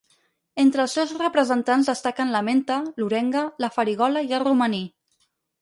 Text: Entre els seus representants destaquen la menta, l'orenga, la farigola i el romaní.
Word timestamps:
Entre 0.61 0.79
els 0.83 0.95
seus 0.97 1.13
representants 1.19 1.91
destaquen 1.91 2.33
la 2.37 2.43
menta, 2.49 2.79
l'orenga, 3.03 3.47
la 3.65 3.73
farigola 3.79 4.29
i 4.33 4.35
el 4.39 4.47
romaní. 4.49 4.85